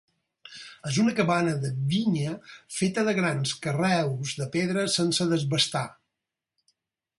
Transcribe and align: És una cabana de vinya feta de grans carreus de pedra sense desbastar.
És 0.91 0.95
una 1.01 1.11
cabana 1.19 1.53
de 1.65 1.69
vinya 1.91 2.31
feta 2.77 3.05
de 3.09 3.15
grans 3.21 3.53
carreus 3.67 4.33
de 4.43 4.49
pedra 4.59 4.89
sense 4.97 5.31
desbastar. 5.37 5.87